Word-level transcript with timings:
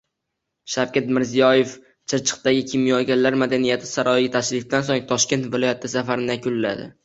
Shavkat 0.75 1.11
Mirziyoyev 1.17 1.75
Chirchiqdagi 2.13 2.65
Kimyogarlar 2.73 3.39
madaniyat 3.43 3.87
saroyiga 3.93 4.35
tashrifidan 4.39 4.91
so‘ng 4.91 5.07
Toshkent 5.15 5.49
viloyatiga 5.57 5.97
safarini 5.99 6.37
yakunladi 6.39 6.93